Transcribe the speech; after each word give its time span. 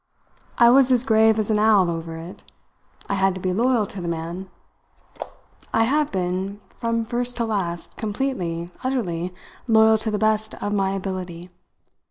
I 0.57 0.71
was 0.71 0.91
as 0.91 1.03
grave 1.03 1.37
as 1.37 1.51
an 1.51 1.59
owl 1.59 1.87
over 1.87 2.17
it; 2.17 2.41
I 3.07 3.13
had 3.13 3.35
to 3.35 3.39
be 3.39 3.53
loyal 3.53 3.85
to 3.85 4.01
the 4.01 4.07
man. 4.07 4.49
I 5.71 5.83
have 5.83 6.11
been, 6.11 6.59
from 6.79 7.05
first 7.05 7.37
to 7.37 7.45
last, 7.45 7.97
completely, 7.97 8.67
utterly 8.83 9.31
loyal 9.67 9.99
to 9.99 10.09
the 10.09 10.17
best 10.17 10.55
of 10.55 10.73
my 10.73 10.93
ability. 10.93 11.51